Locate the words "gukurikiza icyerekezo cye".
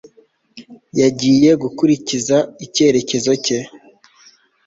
1.63-3.59